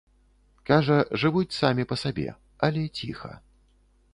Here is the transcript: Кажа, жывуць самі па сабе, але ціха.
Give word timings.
Кажа, 0.69 0.95
жывуць 1.23 1.57
самі 1.59 1.83
па 1.91 1.95
сабе, 2.05 2.27
але 2.69 2.81
ціха. 3.01 3.31